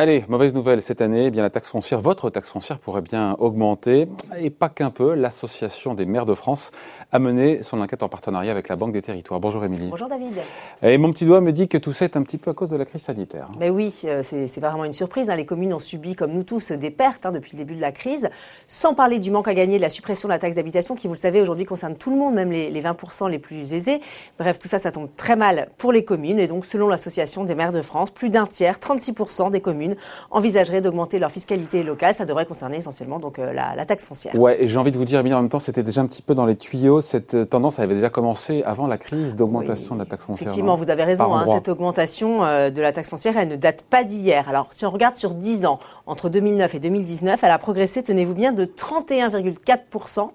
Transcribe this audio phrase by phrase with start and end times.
[0.00, 3.34] Allez, mauvaise nouvelle cette année, eh bien la taxe foncière, votre taxe foncière pourrait bien
[3.40, 4.06] augmenter
[4.38, 5.14] et pas qu'un peu.
[5.14, 6.70] L'association des maires de France
[7.10, 9.40] a mené son enquête en partenariat avec la Banque des Territoires.
[9.40, 9.88] Bonjour Émilie.
[9.90, 10.38] Bonjour David.
[10.84, 12.70] Et mon petit doigt me dit que tout ça est un petit peu à cause
[12.70, 13.48] de la crise sanitaire.
[13.58, 15.30] Mais oui, euh, c'est pas vraiment une surprise.
[15.30, 15.34] Hein.
[15.34, 17.90] Les communes ont subi, comme nous tous, des pertes hein, depuis le début de la
[17.90, 18.30] crise.
[18.68, 21.14] Sans parler du manque à gagner de la suppression de la taxe d'habitation, qui, vous
[21.14, 24.00] le savez, aujourd'hui concerne tout le monde, même les, les 20% les plus aisés.
[24.38, 26.38] Bref, tout ça, ça tombe très mal pour les communes.
[26.38, 29.87] Et donc, selon l'association des maires de France, plus d'un tiers, 36% des communes
[30.30, 32.14] envisageraient d'augmenter leur fiscalité locale.
[32.14, 34.34] Ça devrait concerner essentiellement donc euh, la, taxe foncière.
[34.34, 36.22] Ouais, et j'ai envie de vous dire, bien en même temps, c'était déjà un petit
[36.22, 37.00] peu dans les tuyaux.
[37.00, 40.48] Cette euh, tendance avait déjà commencé avant la crise d'augmentation de la taxe foncière.
[40.48, 41.34] Effectivement, vous avez raison.
[41.34, 44.48] Hein, cette augmentation euh, de la taxe foncière, elle ne date pas d'hier.
[44.48, 48.34] Alors, si on regarde sur 10 ans, entre 2009 et 2019, elle a progressé, tenez-vous
[48.34, 50.28] bien, de 31,4%.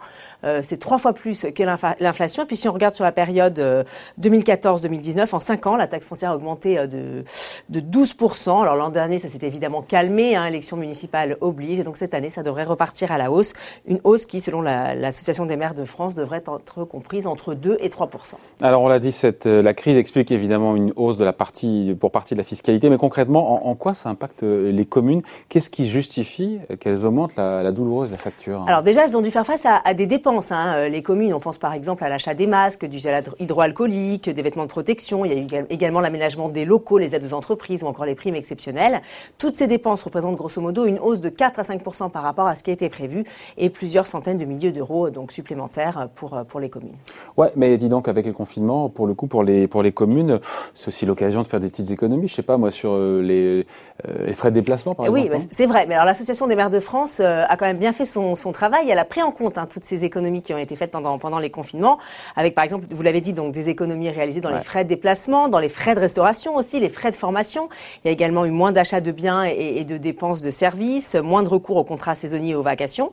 [0.61, 1.63] C'est trois fois plus que
[2.03, 2.43] l'inflation.
[2.43, 3.85] Et puis, si on regarde sur la période
[4.19, 7.23] 2014-2019, en 5 ans, la taxe foncière a augmenté de,
[7.69, 8.61] de 12%.
[8.61, 12.29] Alors, l'an dernier, ça s'est évidemment calmé, hein, élection municipale oblige, et donc cette année,
[12.29, 13.53] ça devrait repartir à la hausse,
[13.85, 17.89] une hausse qui, selon l'Association des maires de France, devrait être comprise entre 2 et
[17.89, 18.07] 3%
[18.61, 21.95] Alors on l'a dit, cette, euh, la crise explique évidemment une hausse de la partie,
[21.99, 25.21] pour partie de la fiscalité, mais concrètement, en, quoi ça impacte euh, les communes?
[25.49, 29.45] Qu'est-ce qui justifie qu'elles augmentent la, douloureuse la facture Alors déjà, elles ont dû faire
[29.45, 30.51] face à, des dépenses.
[30.51, 30.73] Hein.
[30.75, 34.41] Euh, les communes, on pense par exemple à l'achat des masques, du gel hydroalcoolique, des
[34.41, 35.25] vêtements de protection.
[35.25, 38.15] Il y a eu également l'aménagement des locaux, les aides aux entreprises ou encore les
[38.15, 39.01] primes exceptionnelles.
[39.37, 42.55] Toutes ces dépenses représentent grosso modo une hausse de 4 à 5% par rapport à
[42.55, 43.25] ce qui été prévu
[43.57, 46.95] et plusieurs centaines de milliers d'euros donc supplémentaires pour, pour les communes.
[47.37, 50.39] Ouais, mais dis donc avec le confinement, pour le coup, pour les, pour les communes,
[50.75, 53.65] c'est aussi l'occasion de faire des petites économies, je sais pas moi, sur euh, les,
[54.07, 55.35] euh, les frais de déplacement par exemple.
[55.35, 55.85] Oui, c'est vrai.
[55.87, 58.51] Mais alors l'Association des maires de France euh, a quand même bien fait son, son
[58.51, 58.89] travail.
[58.89, 61.39] Elle a pris en compte hein, toutes ces économies qui ont été faites pendant, pendant
[61.39, 61.97] les confinements,
[62.35, 65.47] avec par exemple, vous l'avez dit, donc des économies réalisées dans les frais de déplacement,
[65.47, 67.69] dans les frais de restauration aussi, les frais de formation.
[68.03, 71.15] Il y a également eu moins d'achats de biens et, et de dépenses de services,
[71.15, 73.11] moins de recours aux contrats saisonniers et aux vacations.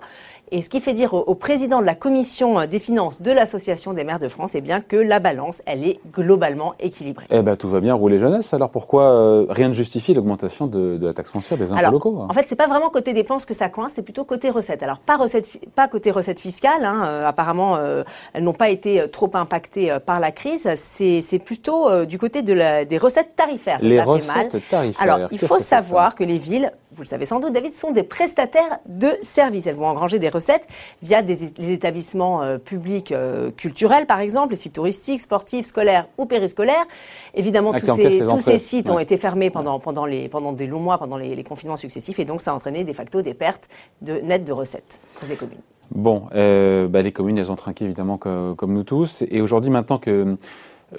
[0.53, 4.03] Et ce qui fait dire au, président de la commission des finances de l'Association des
[4.03, 7.27] maires de France, eh bien que la balance, elle est globalement équilibrée.
[7.31, 8.53] Eh ben tout va bien rouler jeunesse.
[8.53, 12.27] Alors pourquoi euh, rien ne justifie l'augmentation de, la taxe foncière des impôts locaux hein?
[12.29, 14.83] En fait, c'est pas vraiment côté dépenses que ça coince, c'est plutôt côté recettes.
[14.83, 16.85] Alors pas recette, pas côté recettes fiscales.
[16.85, 20.69] Hein, euh, apparemment, euh, elles n'ont pas été trop impactées par la crise.
[20.75, 23.79] C'est plutôt du côté de la, des recettes tarifaires.
[23.83, 24.63] Les ça recettes fait mal.
[24.69, 25.15] tarifaires.
[25.15, 28.03] Alors il faut savoir que les villes vous le savez sans doute, David, sont des
[28.03, 29.67] prestataires de services.
[29.67, 30.67] Elles vont engranger des recettes
[31.03, 36.09] via des, les établissements euh, publics euh, culturels, par exemple, les sites touristiques, sportifs, scolaires
[36.19, 36.87] ou périscolaires.
[37.35, 40.67] Évidemment, ah, tous, ces, tous ces, sites ont été fermés pendant, pendant, les, pendant des
[40.67, 43.35] longs mois, pendant les, les, confinements successifs, et donc ça a entraîné de facto des
[43.35, 43.69] pertes
[44.03, 45.61] de, nettes de recettes pour les communes.
[45.93, 49.25] Bon, euh, bah, les communes, elles ont trinqué évidemment comme, comme nous tous.
[49.29, 50.37] Et aujourd'hui, maintenant que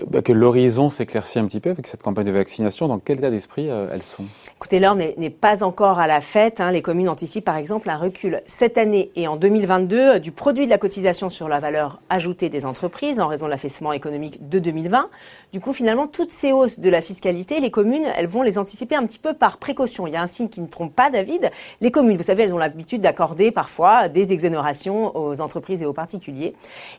[0.07, 2.87] bah, que l'horizon s'éclaircit un petit peu avec cette campagne de vaccination.
[2.87, 4.23] Dans quel état d'esprit euh, elles sont?
[4.55, 6.61] Écoutez, l'heure n'est pas encore à la fête.
[6.61, 6.71] Hein.
[6.71, 10.65] Les communes anticipent par exemple un recul cette année et en 2022 euh, du produit
[10.65, 14.59] de la cotisation sur la valeur ajoutée des entreprises en raison de l'affaissement économique de
[14.59, 15.09] 2020.
[15.51, 18.95] Du coup, finalement, toutes ces hausses de la fiscalité, les communes, elles vont les anticiper
[18.95, 20.07] un petit peu par précaution.
[20.07, 21.51] Il y a un signe qui ne trompe pas, David.
[21.81, 25.91] Les communes, vous savez, elles ont l'habitude d'accorder parfois des exonérations aux entreprises et aux
[25.93, 26.55] particuliers.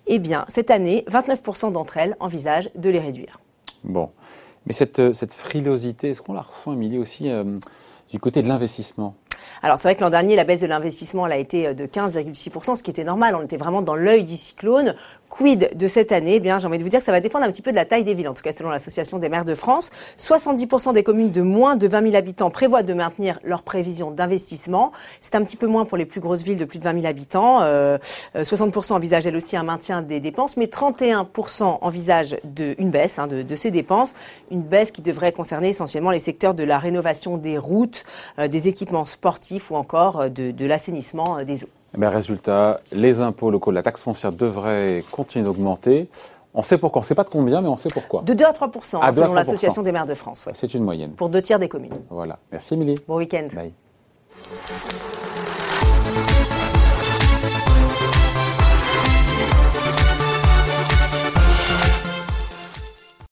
[0.07, 3.41] Eh bien, cette année, 29% d'entre elles envisagent de les réduire.
[3.85, 4.11] Bon.
[4.67, 7.45] Mais cette, euh, cette frilosité, est-ce qu'on la ressent, Emilie, aussi euh,
[8.11, 9.15] du côté de l'investissement?
[9.63, 12.77] Alors c'est vrai que l'an dernier, la baisse de l'investissement a été euh, de 15,6%,
[12.77, 13.37] ce qui était normal.
[13.37, 14.95] On était vraiment dans l'œil du cyclone.
[15.29, 16.35] Quid de cette année?
[16.35, 17.77] Eh Bien, j'ai envie de vous dire que ça va dépendre un petit peu de
[17.77, 18.29] la taille des villes.
[18.29, 21.89] En tout cas, selon l'Association des maires de France, 70% des communes de moins de
[21.89, 24.93] 20 000 habitants prévoient de maintenir leurs prévisions d'investissement.
[25.23, 27.07] C'est un petit peu moins pour les plus grosses villes de plus de 20 000
[27.07, 27.63] habitants.
[27.63, 27.97] Euh,
[28.37, 33.19] 60% euh, envisagent elles aussi un maintien des dépenses, mais 31% envisagent de, une baisse
[33.19, 34.13] hein, de, de, ces dépenses.
[34.51, 38.05] Une baisse qui devrait concerner essentiellement les secteurs de la rénovation des routes,
[38.39, 39.32] euh, des équipements sportifs
[39.71, 41.69] ou encore euh, de, de l'assainissement des eaux.
[41.97, 46.09] Mais résultat, les impôts locaux, la taxe foncière devrait continuer d'augmenter.
[46.55, 47.01] On sait pourquoi.
[47.01, 48.23] On ne sait pas de combien, mais on sait pourquoi.
[48.23, 48.71] De 2 à 3
[49.01, 50.49] ah, selon l'Association des maires de France.
[50.55, 51.13] C'est une moyenne.
[51.13, 51.93] Pour deux tiers des communes.
[52.11, 52.39] Voilà.
[52.51, 52.97] Merci, Émilie.
[53.07, 53.49] Bon week-end.
[53.55, 53.73] Bye.